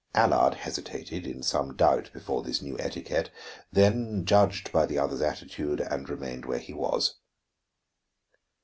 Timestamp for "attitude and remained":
5.21-6.43